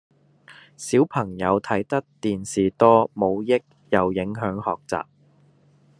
[0.75, 3.61] 小朋友睇得電視多冇益
[3.91, 5.05] 又影響學習